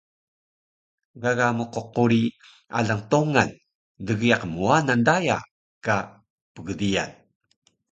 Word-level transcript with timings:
Gaga 1.25 1.47
mqquri 1.57 2.23
alang 2.77 3.03
Tongan 3.11 3.49
dgiyaq 4.05 4.43
Mwanan 4.53 5.01
daya 5.07 5.37
ka 5.85 5.95
Pgdiyan 6.53 7.11